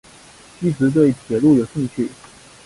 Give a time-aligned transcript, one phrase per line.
[0.61, 2.09] 一直对铁路有兴趣。